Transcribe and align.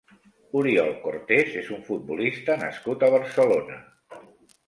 Oriol 0.61 0.87
Cortes 1.01 1.51
és 1.59 1.67
un 1.75 1.83
futbolista 1.89 2.55
nascut 2.63 3.05
a 3.09 3.13
Barcelona. 3.17 3.77